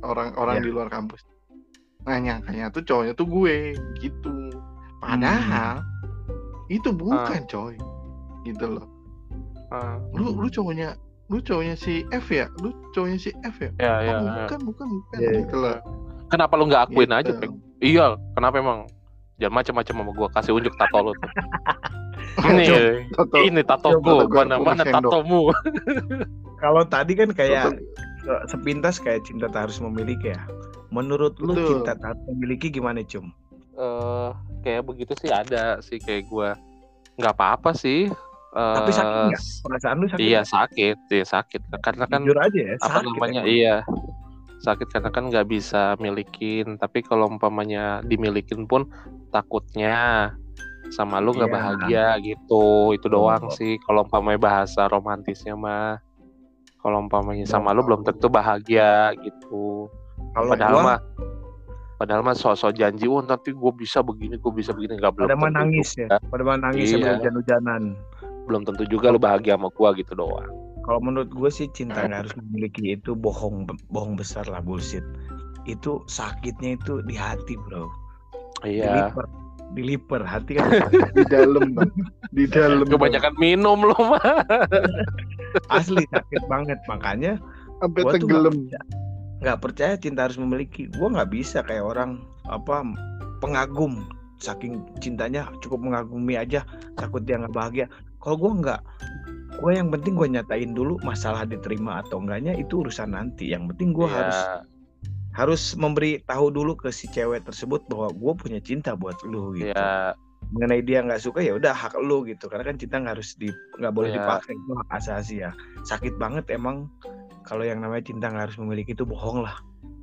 orang-orang 0.00 0.60
Ya. 0.60 0.64
di 0.64 0.70
luar 0.70 0.88
kampus 0.88 1.20
nah 2.00 2.16
nyangkanya 2.16 2.70
tuh 2.70 2.80
cowoknya 2.80 3.12
tuh 3.12 3.26
gue 3.26 3.74
gitu 3.98 4.32
Padahal 5.00 5.80
itu 6.68 6.92
bukan 6.92 7.40
coy. 7.48 7.72
Gitu 8.44 8.68
loh. 8.68 8.84
Ah, 9.72 9.96
Lu 10.12 10.36
lu 10.36 10.46
cowoknya 10.46 10.92
lu 11.26 11.40
cowoknya 11.40 11.72
si 11.72 12.04
F 12.12 12.28
ya? 12.28 12.52
Lu 12.60 12.68
cowoknya 12.92 13.16
si 13.16 13.32
F 13.40 13.56
ya? 13.58 13.70
ya, 13.80 13.94
ya, 14.04 14.12
Oh, 14.12 14.20
ya. 14.20 14.32
bukan, 14.44 14.58
bukan, 14.68 14.86
bukan. 14.92 15.16
Iya, 15.18 15.30
gitu 15.40 15.56
loh. 15.56 15.76
Kenapa 16.28 16.52
lu 16.54 16.68
nggak 16.68 16.82
akuin 16.86 17.10
aja, 17.10 17.32
Gitu. 17.32 17.40
Peng? 17.40 17.54
Iya, 17.80 18.06
kenapa 18.36 18.60
emang? 18.60 18.80
Jangan 19.40 19.56
macam-macam 19.56 19.94
sama 20.04 20.12
gua 20.12 20.28
kasih 20.36 20.52
unjuk 20.52 20.74
tato 20.76 20.98
lu 21.00 21.12
Ini, 22.38 22.64
tato. 23.10 23.36
ini 23.42 23.60
tatoku, 23.62 24.00
gua- 24.26 24.46
mana 24.46 24.54
gua 24.56 24.66
mana 24.72 24.82
sendok. 24.82 25.10
tatomu. 25.12 25.42
Kalau 26.56 26.82
tadi 26.84 27.12
kan 27.14 27.30
kayak 27.30 27.74
Coba. 28.22 28.44
sepintas 28.46 28.96
kayak 28.96 29.24
cinta 29.24 29.48
tak 29.48 29.68
harus 29.68 29.80
memiliki 29.80 30.30
ya. 30.30 30.40
Menurut 30.88 31.38
lu 31.38 31.52
Betul. 31.52 31.82
cinta 31.82 31.92
tak 31.94 32.14
harus 32.14 32.22
memiliki 32.28 32.68
gimana, 32.68 33.00
Cum? 33.02 33.32
Eh, 33.72 34.30
kayak 34.60 34.84
begitu 34.84 35.12
sih 35.16 35.28
ada 35.28 35.80
sih 35.80 35.96
kayak 35.96 36.28
gua. 36.28 36.52
Nggak 37.16 37.34
apa-apa 37.34 37.72
sih. 37.72 38.08
Eh, 38.50 38.74
Tapi 38.76 38.90
sakit 38.90 39.20
nggak? 39.30 39.42
Perasaan 39.62 39.96
lu 39.96 40.06
sakit? 40.06 40.20
Iya 40.20 40.40
sakit, 40.42 40.98
iya 41.08 41.24
sakit. 41.24 41.60
Karena 41.80 42.04
kan 42.04 42.20
Jujur 42.26 42.36
aja 42.36 42.60
ya, 42.60 42.74
apa 42.76 42.86
sakit 42.98 43.06
namanya? 43.08 43.40
emang. 43.40 43.46
Iya, 43.48 43.74
sakit 44.60 44.88
karena 44.90 45.10
kan 45.10 45.24
nggak 45.30 45.46
bisa 45.46 45.82
milikin. 45.96 46.74
Tapi 46.74 46.98
kalau 47.00 47.30
umpamanya 47.30 48.02
dimilikin 48.02 48.66
pun 48.66 48.90
takutnya 49.30 50.34
sama 50.90 51.18
lu 51.18 51.32
nggak 51.32 51.46
Iya. 51.46 51.56
bahagia 51.56 52.06
gitu. 52.20 52.92
Itu 52.92 53.06
doang 53.06 53.46
Oh. 53.46 53.54
sih. 53.54 53.78
Kalau 53.80 54.02
umpamanya 54.02 54.38
bahasa 54.38 54.86
romantisnya 54.86 55.54
mah. 55.54 55.98
Kalau 56.80 56.98
umpamanya 56.98 57.44
sama 57.44 57.70
lu 57.70 57.82
belum 57.82 58.02
tentu 58.02 58.26
bahagia 58.26 59.14
gitu. 59.18 59.86
Kalau 60.32 60.50
Padahal 60.50 60.74
gua 60.74 60.84
mah 60.84 61.00
Padahal 61.94 62.24
mah 62.24 62.32
sosok 62.32 62.72
janji, 62.72 63.04
oh 63.04 63.20
nanti 63.20 63.52
gue 63.52 63.72
bisa 63.76 64.00
begini, 64.00 64.40
gue 64.40 64.48
bisa 64.50 64.72
begini, 64.72 64.96
nggak 64.96 65.20
belum 65.20 65.28
pada 65.28 65.36
tentu 65.36 65.52
nangis 65.52 65.88
juga. 65.92 66.16
ya, 66.16 66.28
pada 66.32 66.42
nangis 66.56 66.80
Iya. 66.80 66.92
sambil 66.96 67.12
hujan-hujanan. 67.20 67.82
belum 68.40 68.62
tentu 68.64 68.82
juga 68.88 69.12
lu 69.12 69.20
bahagia 69.20 69.54
sama 69.54 69.68
gua 69.70 69.92
gitu 69.92 70.16
doang. 70.16 70.48
Kalau 70.82 70.98
menurut 70.98 71.28
gue 71.28 71.50
sih 71.52 71.68
cinta 71.70 72.02
nggak 72.02 72.24
harus 72.24 72.34
memiliki 72.34 72.96
itu 72.96 73.12
bohong 73.12 73.68
bohong 73.92 74.16
besar 74.16 74.48
lah 74.48 74.58
bullshit. 74.58 75.04
Itu 75.68 76.00
sakitnya 76.08 76.74
itu 76.74 77.04
di 77.04 77.14
hati 77.14 77.54
bro. 77.60 77.86
Iya. 78.64 79.12
Diliper, 79.12 79.28
diliper 79.70 80.22
hati 80.26 80.58
kan 80.58 80.66
di 81.16 81.24
dalam 81.30 81.74
bang 81.74 81.90
di 82.34 82.44
dalam 82.46 82.82
Bang. 82.86 82.98
Kebanyakan 82.98 83.34
minum 83.38 83.78
lu 83.86 83.94
mah. 83.98 84.20
asli 85.70 86.02
sakit 86.10 86.46
banget 86.46 86.78
makanya 86.86 87.38
sampai 87.78 88.00
gua 88.02 88.12
tuh 88.14 88.26
tenggelam 88.26 88.54
nggak 89.40 89.58
percaya- 89.58 89.96
cinta 89.96 90.28
harus 90.28 90.36
memiliki. 90.36 90.86
Gue 90.92 91.08
nggak 91.08 91.32
bisa 91.32 91.64
kayak 91.64 91.80
orang 91.82 92.20
apa 92.46 92.84
pengagum 93.40 94.04
saking 94.36 94.84
cintanya 95.00 95.48
cukup 95.60 95.80
mengagumi 95.80 96.36
aja 96.36 96.64
takut 96.96 97.24
dia 97.24 97.40
nggak 97.40 97.56
bahagia. 97.56 97.86
Kalau 98.20 98.36
gue 98.36 98.52
nggak, 98.60 98.80
gue 99.64 99.72
yang 99.72 99.88
penting 99.88 100.12
gue 100.12 100.28
nyatain 100.28 100.76
dulu 100.76 101.00
masalah 101.00 101.48
diterima 101.48 102.04
atau 102.04 102.20
enggaknya 102.20 102.52
itu 102.52 102.84
urusan 102.84 103.16
nanti. 103.16 103.48
Yang 103.48 103.72
penting 103.74 103.96
gue 103.96 104.06
Iya, 104.06 104.16
harus 104.20 104.38
harus 105.40 105.72
memberi 105.72 106.20
tahu 106.22 106.52
dulu 106.52 106.76
ke 106.76 106.90
si 106.90 107.08
cewek 107.08 107.42
tersebut 107.42 107.80
bahwa 107.88 108.12
gue 108.12 108.32
punya 108.36 108.60
cinta 108.60 108.92
buat 108.92 109.16
lu 109.24 109.56
gitu. 109.56 109.72
Iya, 109.72 110.12
Mengenai 110.50 110.82
dia 110.82 111.00
nggak 111.00 111.20
suka 111.20 111.40
ya 111.40 111.54
udah 111.54 111.72
hak 111.72 111.96
lu 111.96 112.24
gitu. 112.24 112.44
Karena 112.46 112.64
kan 112.64 112.76
cinta 112.76 112.98
nggak 112.98 113.14
harus 113.16 113.32
di 113.34 113.48
nggak 113.76 113.92
boleh 113.92 114.10
Iya. 114.10 114.16
dipakai 114.18 114.52
itu 114.52 114.72
hak 114.76 114.88
asasi 114.92 115.34
ya. 115.40 115.50
Sakit 115.82 116.14
banget 116.16 116.44
emang 116.50 116.90
kalau 117.42 117.62
yang 117.62 117.80
namanya 117.80 118.04
cinta 118.04 118.28
nggak 118.28 118.50
harus 118.50 118.58
memiliki 118.58 118.92
itu 118.92 119.02
bohong 119.02 119.40
lah. 119.40 119.56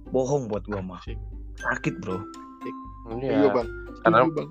Bohong 0.09 0.47
buat 0.47 0.65
gue 0.65 0.79
mah. 0.79 1.03
Sakit 1.57 1.99
bro. 1.99 2.17
iya 3.17 3.39
iya. 3.39 3.49
bang 3.49 3.67
Karena- 4.01 4.25
bang 4.27 4.49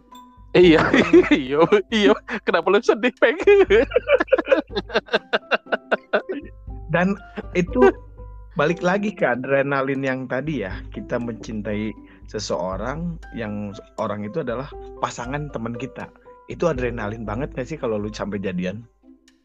Iya, 0.56 0.80
iya, 1.36 1.60
iya. 1.92 2.16
Kenapa 2.40 2.72
lu 2.72 2.80
sedih, 2.80 3.12
Peng? 3.20 3.36
Dan 6.88 7.12
itu 7.52 7.92
balik 8.56 8.80
lagi 8.80 9.12
ke 9.12 9.24
adrenalin 9.28 10.00
yang 10.02 10.20
tadi 10.24 10.64
ya. 10.64 10.72
Kita 10.90 11.20
mencintai 11.20 11.92
seseorang 12.26 13.20
yang 13.36 13.76
orang 14.00 14.24
itu 14.26 14.42
adalah 14.42 14.66
pasangan 14.98 15.52
teman 15.52 15.76
kita. 15.76 16.08
Itu 16.48 16.66
adrenalin 16.66 17.22
banget 17.28 17.52
gak 17.52 17.68
sih 17.68 17.78
kalau 17.78 18.00
lu 18.00 18.08
sampai 18.10 18.40
jadian? 18.40 18.82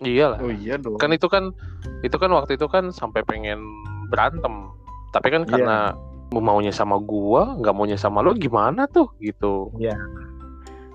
Iya 0.02 0.34
lah. 0.34 0.40
oh 0.42 0.50
iya 0.50 0.82
dong 0.82 0.98
Kan 0.98 1.14
itu 1.14 1.30
kan 1.30 1.54
itu 2.02 2.18
kan 2.18 2.34
waktu 2.34 2.58
itu 2.58 2.66
kan 2.66 2.90
sampai 2.90 3.22
pengen 3.22 3.62
berantem. 4.10 4.74
Tapi 5.14 5.28
kan 5.30 5.46
Iya. 5.46 5.52
karena 5.52 5.78
maunya 6.32 6.72
sama 6.72 6.96
gua, 6.98 7.60
nggak 7.60 7.76
maunya 7.76 8.00
sama 8.00 8.24
lu 8.24 8.32
gimana 8.34 8.88
tuh 8.88 9.12
gitu. 9.20 9.70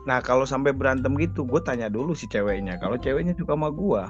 Nah 0.08 0.18
kalau 0.24 0.48
sampai 0.48 0.72
berantem 0.72 1.12
gitu, 1.20 1.44
gue 1.44 1.60
tanya 1.60 1.92
dulu 1.92 2.16
si 2.16 2.24
ceweknya. 2.26 2.80
Kalau 2.80 2.96
ceweknya 2.96 3.36
suka 3.36 3.52
sama 3.52 3.68
gue, 3.68 4.02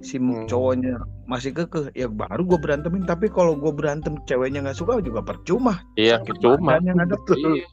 si 0.00 0.16
Hmm. 0.16 0.44
cowoknya 0.44 0.98
masih 1.24 1.52
kekeh, 1.52 1.92
ya 1.92 2.06
baru 2.06 2.42
gue 2.44 2.58
berantemin. 2.58 3.02
Tapi 3.02 3.28
kalau 3.28 3.54
gue 3.54 3.70
berantem 3.70 4.18
ceweknya 4.24 4.62
nggak 4.62 4.76
suka 4.76 4.98
juga 4.98 5.20
percuma. 5.20 5.80
Iya, 5.94 6.18
Sakit 6.18 6.36
cuma. 6.40 6.74
badannya 6.74 6.92
nggak 6.94 7.10
dapet. 7.10 7.36
Iya, 7.36 7.66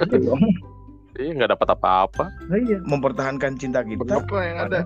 Gitu 0.00 0.16
dong. 0.24 0.40
iya 1.18 1.30
nggak 1.34 1.50
dapat 1.50 1.68
apa-apa. 1.70 2.24
Nah, 2.46 2.58
iya, 2.58 2.78
mempertahankan 2.80 3.52
cinta 3.54 3.80
kita. 3.82 4.00
berapa 4.00 4.36
yang 4.40 4.58
ada 4.62 4.80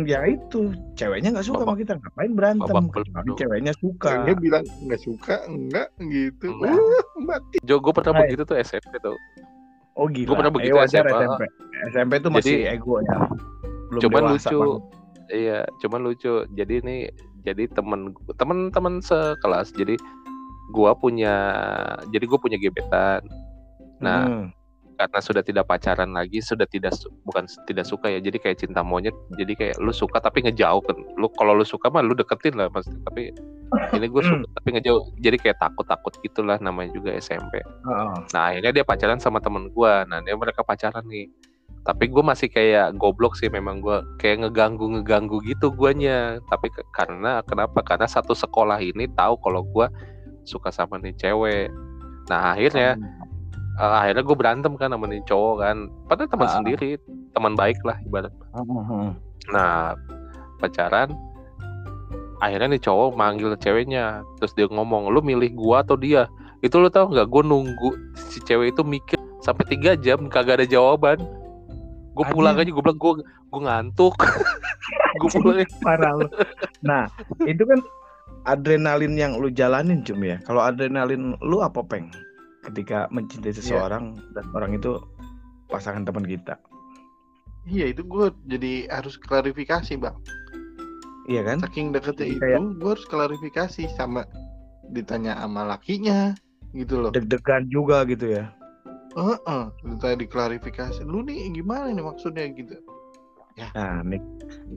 Ya 0.00 0.24
itu, 0.24 0.72
ceweknya 0.94 1.28
nggak 1.30 1.44
suka 1.44 1.60
sama 1.60 1.68
Babak- 1.68 1.80
kita, 1.82 1.92
ngapain 1.98 2.32
berantem? 2.32 2.72
Kecuali 2.88 3.08
belur. 3.12 3.36
ceweknya 3.36 3.72
suka. 3.74 4.08
Ceweknya 4.08 4.36
bilang 4.38 4.64
nggak 4.64 5.00
suka 5.02 5.34
enggak 5.44 5.88
gitu 6.00 6.46
Enggak. 6.48 6.72
uh 6.72 6.96
mati 7.20 7.56
Jo, 7.60 7.74
gue 7.76 7.92
pernah 7.92 8.12
Hai. 8.14 8.20
begitu 8.24 8.42
tuh 8.46 8.56
SMP 8.56 8.96
tuh. 8.96 9.16
Oh 9.92 10.06
gila. 10.06 10.24
Gua 10.24 10.36
pernah 10.38 10.48
Eh, 10.48 10.56
begitu 10.56 10.76
SMA. 10.86 11.10
SMP. 11.10 11.42
SMP 11.90 12.12
tuh 12.16 12.30
masih 12.30 12.54
Jadi- 12.54 12.70
ego 12.70 12.94
ya. 13.02 13.16
Belum 13.90 14.00
cuman 14.00 14.20
lucu 14.30 14.48
banget. 14.48 14.80
Iya 15.32 15.64
cuman 15.80 16.04
lucu 16.04 16.44
jadi 16.56 16.80
ini 16.80 17.08
jadi 17.44 17.68
temen 17.72 18.12
temen-temen 18.36 19.00
sekelas 19.00 19.72
jadi 19.76 19.96
gua 20.74 20.92
punya 20.92 21.34
jadi 22.12 22.24
gue 22.28 22.38
punya 22.40 22.60
gebetan 22.60 23.24
nah 23.98 24.28
Hmm. 24.28 24.46
karena 24.98 25.18
sudah 25.22 25.42
tidak 25.46 25.70
pacaran 25.70 26.10
lagi 26.10 26.42
sudah 26.42 26.66
tidak 26.66 26.90
bukan 27.22 27.46
tidak 27.70 27.86
suka 27.86 28.10
ya 28.10 28.18
jadi 28.18 28.34
kayak 28.42 28.58
cinta 28.66 28.82
monyet 28.82 29.14
jadi 29.38 29.54
kayak 29.54 29.76
lu 29.78 29.94
suka 29.94 30.18
tapi 30.18 30.42
ngejauh 30.42 30.82
kan 30.82 30.98
lu 31.14 31.30
kalau 31.38 31.54
lu 31.54 31.62
suka 31.62 31.86
mah 31.86 32.02
lu 32.02 32.18
deketin 32.18 32.58
lah 32.58 32.66
pasti 32.66 32.90
tapi 33.06 33.30
ini 33.94 34.06
gue 34.10 34.22
suka 34.26 34.42
tapi 34.58 34.68
ngejauh 34.74 35.02
jadi 35.22 35.38
kayak 35.38 35.58
takut 35.62 35.86
takut 35.86 36.10
gitulah 36.26 36.58
namanya 36.58 36.90
juga 36.94 37.14
SMP 37.14 37.62
Heeh. 37.62 38.14
Nah 38.34 38.42
akhirnya 38.50 38.72
dia 38.74 38.84
pacaran 38.84 39.22
sama 39.22 39.38
temen 39.38 39.70
gua. 39.72 40.02
Nah 40.04 40.20
dia 40.20 40.34
mereka 40.36 40.60
pacaran 40.66 41.04
nih. 41.06 41.30
Tapi 41.84 42.04
gue 42.10 42.20
masih 42.20 42.48
kayak 42.52 42.96
goblok 42.96 43.36
sih 43.36 43.48
memang 43.48 43.80
gua 43.80 44.04
kayak 44.18 44.44
ngeganggu 44.44 44.86
ngeganggu 44.98 45.40
gitu 45.44 45.72
guanya. 45.72 46.36
Tapi 46.50 46.68
ke- 46.68 46.84
karena 46.92 47.40
kenapa? 47.44 47.80
Karena 47.80 48.04
satu 48.04 48.36
sekolah 48.36 48.76
ini 48.80 49.08
tahu 49.12 49.40
kalau 49.40 49.64
gua 49.64 49.88
suka 50.44 50.68
sama 50.68 50.96
nih 51.00 51.16
cewek. 51.16 51.68
Nah 52.28 52.52
akhirnya 52.52 52.96
eh, 53.78 53.94
akhirnya 54.04 54.26
gue 54.26 54.36
berantem 54.36 54.72
kan 54.74 54.90
sama 54.90 55.06
nih 55.06 55.22
cowok 55.24 55.54
kan. 55.62 55.76
Padahal 56.10 56.28
teman 56.28 56.48
Ah. 56.50 56.54
sendiri, 56.60 56.90
teman 57.32 57.54
baik 57.54 57.78
lah 57.86 57.96
ibarat. 58.04 58.34
Heeh. 58.52 59.08
Nah 59.54 59.94
pacaran. 60.58 61.14
Akhirnya 62.38 62.74
nih 62.74 62.82
cowok 62.82 63.18
manggil 63.18 63.50
ceweknya, 63.58 64.22
terus 64.38 64.54
dia 64.54 64.70
ngomong, 64.70 65.10
lu 65.10 65.18
milih 65.18 65.54
gua 65.58 65.82
atau 65.82 65.98
dia? 65.98 66.30
Itu 66.62 66.78
lu 66.78 66.86
tau 66.86 67.10
nggak? 67.10 67.26
Gue 67.30 67.42
nunggu 67.42 67.90
si 68.14 68.38
cewek 68.42 68.74
itu 68.74 68.82
mikir 68.86 69.18
sampai 69.42 69.66
tiga 69.66 69.94
jam 69.98 70.26
kagak 70.30 70.62
ada 70.62 70.66
jawaban. 70.66 71.18
Gue 72.18 72.26
pulang 72.28 72.54
aja, 72.54 72.66
gue 72.66 72.82
bilang 72.82 72.98
gue 72.98 73.12
gue 73.22 73.60
ngantuk. 73.62 74.14
gue 75.20 75.30
pulang. 75.32 75.62
parah 75.78 76.12
lu. 76.14 76.26
Nah, 76.80 77.06
itu 77.42 77.62
kan 77.62 77.78
adrenalin 78.44 79.14
yang 79.14 79.32
lu 79.34 79.48
jalanin 79.48 80.02
cum 80.02 80.18
ya. 80.20 80.42
Kalau 80.42 80.58
adrenalin 80.58 81.38
lu 81.40 81.60
apa 81.60 81.78
peng? 81.80 82.10
Ketika 82.60 83.06
mencintai 83.08 83.54
seseorang 83.54 84.18
dan 84.32 84.44
orang 84.52 84.74
itu 84.74 84.98
pasangan 85.66 86.02
teman 86.02 86.24
kita. 86.24 86.58
iya 87.64 87.84
itu 87.86 88.00
gue 88.00 88.32
jadi 88.46 88.88
harus 88.88 89.20
klarifikasi 89.20 89.92
bang 89.94 90.16
Iya 91.28 91.44
kan? 91.44 91.60
saking 91.60 91.92
deketnya 91.92 92.26
itu 92.26 92.40
kayak- 92.40 92.80
gue 92.80 92.90
harus 92.90 93.04
klarifikasi 93.04 93.82
sama 93.92 94.24
ditanya 94.88 95.36
sama 95.36 95.68
lakinya 95.68 96.32
gitu 96.72 96.96
loh 96.98 97.12
Deg-degan 97.12 97.68
juga 97.68 98.08
gitu 98.08 98.32
ya. 98.32 98.48
Heeh, 99.18 99.62
ditanya 99.82 100.16
diklarifikasi 100.22 101.02
lu 101.02 101.26
nih 101.26 101.50
gimana 101.50 101.90
nih 101.90 102.04
maksudnya 102.06 102.46
gitu 102.54 102.78
Nah, 103.74 104.06
nih, 104.06 104.22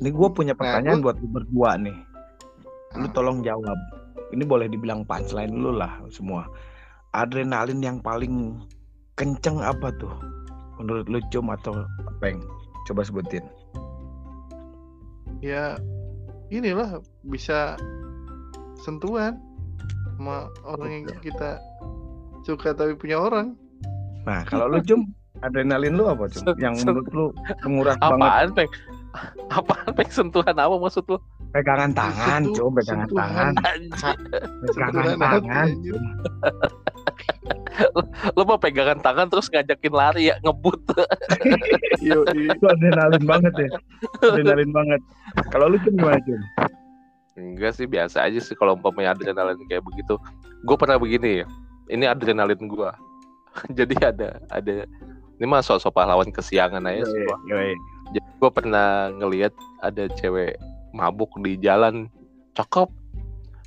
ini 0.02 0.10
gue 0.10 0.30
punya 0.34 0.58
pertanyaan 0.58 1.06
gua- 1.06 1.14
buat 1.14 1.22
lu 1.22 1.30
berdua 1.30 1.78
nih. 1.78 1.94
Lu 2.98 3.06
Ah. 3.06 3.14
tolong 3.14 3.46
jawab. 3.46 3.78
Ini 4.34 4.42
boleh 4.42 4.66
dibilang 4.66 5.06
punchline 5.06 5.54
lu 5.54 5.70
lah 5.70 6.02
semua. 6.10 6.50
Adrenalin 7.14 7.78
yang 7.78 8.02
paling 8.02 8.58
kenceng 9.14 9.62
apa 9.62 9.94
tuh? 10.02 10.10
Menurut 10.82 11.06
lu 11.06 11.22
cum 11.30 11.54
atau 11.54 11.78
peng? 12.18 12.42
Coba 12.90 13.06
sebutin. 13.06 13.46
ya 15.42 15.74
inilah 16.50 17.02
bisa 17.26 17.74
sentuhan 18.78 19.42
sama 20.18 20.50
orang 20.62 21.02
yang 21.02 21.18
kita 21.18 21.58
suka 22.42 22.74
tapi 22.74 22.94
punya 22.94 23.18
orang 23.18 23.58
Nah, 24.22 24.42
kalau 24.46 24.70
lu 24.70 24.80
cum 24.82 25.02
Adrenalin 25.42 25.98
lu 25.98 26.06
apa 26.06 26.30
cuy? 26.30 26.54
Yang 26.56 26.74
menurut 26.86 27.08
lu 27.10 27.26
menguras 27.66 27.98
banget 27.98 28.22
Apaan 28.22 28.50
peng? 28.54 28.70
Apaan 29.50 29.92
peng 29.98 30.10
sentuhan 30.10 30.56
apa 30.56 30.76
maksud 30.78 31.06
lu? 31.10 31.18
pegangan 31.52 31.92
tangan, 31.92 32.48
Sentuh- 32.48 32.64
cuy, 32.64 32.80
pegangan 32.80 33.08
sentuhan. 33.12 33.52
tangan, 33.60 33.80
pegangan 34.64 35.04
Sentuhan 35.04 35.20
tangan. 35.20 35.68
Lu 38.36 38.44
mau 38.44 38.56
pegangan 38.56 39.00
tangan 39.00 39.28
terus 39.28 39.48
ngajakin 39.50 39.92
lari 39.92 40.32
ya 40.32 40.36
ngebut. 40.40 40.80
Yo, 42.08 42.24
Itu 42.24 42.66
adrenalin 42.68 43.24
banget 43.26 43.54
ya. 43.58 43.70
Adrenalin 44.22 44.72
banget. 44.72 45.02
Kalau 45.50 45.68
lu 45.68 45.78
cuy 45.80 45.92
gimana 45.92 46.20
cuy? 46.22 46.40
Enggak 47.36 47.74
sih 47.76 47.88
biasa 47.88 48.28
aja 48.28 48.40
sih 48.40 48.56
kalau 48.56 48.76
umpamanya 48.76 49.12
adrenalin 49.12 49.60
kayak 49.68 49.84
begitu. 49.84 50.16
Gue 50.64 50.76
pernah 50.76 50.96
begini 50.96 51.44
ya. 51.44 51.48
Ini 51.90 52.06
adrenalin 52.08 52.64
gua. 52.64 52.96
Jadi 53.78 53.96
ada 54.00 54.40
ada 54.48 54.86
ini 55.42 55.46
mah 55.46 55.66
sok-sok 55.66 55.92
pahlawan 55.92 56.30
kesiangan 56.30 56.86
aja. 56.86 57.04
Yoi. 57.50 57.74
Jadi 58.14 58.28
gue 58.38 58.52
pernah 58.52 59.10
ngelihat 59.16 59.54
ada 59.82 60.06
cewek 60.20 60.60
mabuk 60.92 61.32
di 61.42 61.58
jalan, 61.58 62.12
cakep. 62.54 62.88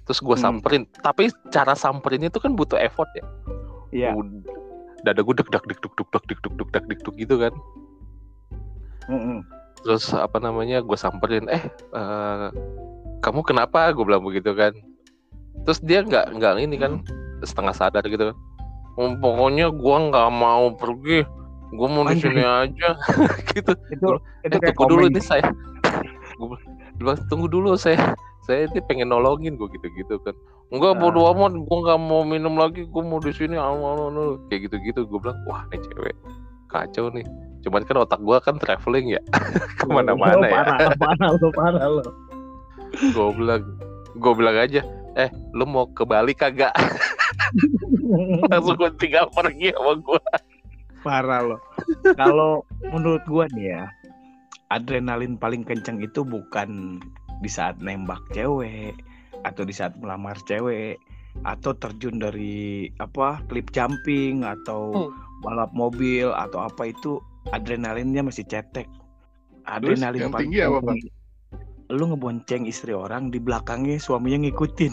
Terus 0.04 0.20
gue 0.20 0.36
Hmm. 0.36 0.44
samperin, 0.60 0.84
tapi 1.00 1.32
cara 1.48 1.72
samperinnya 1.72 2.28
itu 2.28 2.38
kan 2.38 2.52
butuh 2.52 2.76
effort 2.76 3.08
ya. 3.16 3.24
Iya. 3.90 4.10
Ud- 4.14 4.44
Dada 5.04 5.20
gue 5.20 5.34
deg 5.36 5.48
deg 5.52 5.64
deg 5.68 5.78
deg 5.80 5.92
deg 5.96 6.08
deg 6.12 6.22
deg 6.24 6.38
deg 6.40 6.52
deg 6.56 6.68
deg 6.72 6.84
deg 6.88 7.00
deg 7.04 7.14
gitu 7.20 7.34
kan. 7.36 7.52
Mm-mm. 9.08 9.44
Terus 9.84 10.08
apa 10.16 10.40
namanya 10.40 10.80
gue 10.80 10.96
samperin, 10.96 11.44
eh 11.52 11.60
eh, 11.92 12.48
kamu 13.20 13.44
kenapa? 13.44 13.92
Gue 13.92 14.08
bilang 14.08 14.24
begitu 14.24 14.56
kan. 14.56 14.72
Terus 15.68 15.80
dia 15.84 16.00
nggak 16.00 16.40
nggak 16.40 16.52
ini 16.56 16.76
kan 16.80 17.04
setengah 17.44 17.76
sadar 17.76 18.04
gitu 18.08 18.32
kan. 18.32 18.36
"Oh, 18.94 19.10
pokoknya 19.18 19.74
gue 19.74 19.96
nggak 20.10 20.28
mau 20.30 20.70
pergi, 20.74 21.26
gue 21.74 21.88
mau 21.90 22.06
di 22.06 22.16
sini 22.18 22.42
aja. 22.42 22.88
Gitu. 23.54 23.72
Itu 23.90 24.08
itu 24.46 24.56
eh 24.62 24.72
tunggu 24.74 24.90
dulu 24.94 25.04
ini 25.10 25.22
saya. 25.22 25.46
Gue 26.38 26.58
bilang 26.98 27.18
tunggu 27.26 27.46
dulu 27.50 27.74
saya 27.74 28.14
saya 28.44 28.68
ini 28.68 28.80
pengen 28.84 29.08
nolongin 29.10 29.56
gue 29.56 29.66
gitu 29.72 29.88
gitu 29.94 30.14
kan. 30.22 30.34
Enggak 30.68 30.94
Ah. 30.94 31.00
bodo 31.00 31.20
amat 31.32 31.54
gue 31.56 31.78
nggak 31.86 32.00
mau 32.02 32.22
minum 32.22 32.54
lagi 32.54 32.84
gue 32.84 33.02
mau 33.02 33.18
di 33.18 33.32
sini 33.32 33.56
anu, 33.56 33.82
anu, 33.82 34.02
anu. 34.12 34.22
kayak 34.50 34.68
gitu 34.68 34.76
gitu 34.84 35.00
gue 35.08 35.18
bilang 35.18 35.38
wah 35.48 35.64
ini 35.72 35.80
cewek 35.80 36.14
kacau 36.68 37.08
nih. 37.10 37.24
Cuman 37.64 37.82
kan 37.88 37.96
otak 38.04 38.20
gue 38.20 38.36
kan 38.44 38.58
traveling 38.60 39.16
ya. 39.16 39.20
Ke 39.80 39.86
mana-mana 39.88 40.44
ya. 40.44 40.60
Parah, 40.66 40.90
parah 40.98 41.30
lo, 41.32 41.48
parah 41.54 41.86
lo. 41.88 42.02
gue 42.94 43.26
bilang 43.34 43.62
gue 44.14 44.32
bilang 44.38 44.54
aja 44.54 44.82
eh 45.14 45.30
lu 45.50 45.66
mau 45.66 45.86
ke 45.88 46.06
Bali 46.06 46.30
kagak 46.30 46.70
langsung 48.50 48.76
gue 48.76 48.90
tinggal 48.98 49.30
pergi 49.30 49.70
sama 49.74 49.94
gue 49.98 50.20
Parah 51.04 51.44
lo. 51.44 51.60
Kalau 52.16 52.64
menurut 52.80 53.20
gua 53.28 53.44
nih 53.52 53.76
ya, 53.76 53.92
adrenalin 54.72 55.36
paling 55.36 55.60
kenceng 55.60 56.00
itu 56.00 56.24
bukan 56.24 56.96
di 57.44 57.50
saat 57.52 57.76
nembak 57.84 58.24
cewek 58.32 58.96
atau 59.44 59.68
di 59.68 59.76
saat 59.76 59.92
melamar 60.00 60.40
cewek 60.48 60.96
atau 61.44 61.76
terjun 61.76 62.16
dari 62.16 62.88
apa 63.04 63.44
klip 63.52 63.68
jumping 63.76 64.48
atau 64.48 65.12
balap 65.44 65.68
mobil 65.76 66.32
atau 66.32 66.64
apa 66.64 66.88
itu 66.88 67.20
adrenalinnya 67.52 68.24
masih 68.24 68.48
cetek. 68.48 68.88
Terus 68.88 70.00
Adrenalin 70.00 70.20
yang 70.28 70.32
paling 70.32 70.48
tinggi 70.48 70.60
apa, 70.64 70.92
Lu 71.92 72.08
ngebonceng 72.08 72.64
istri 72.64 72.96
orang 72.96 73.28
di 73.28 73.36
belakangnya 73.36 74.00
suaminya 74.00 74.48
ngikutin. 74.48 74.92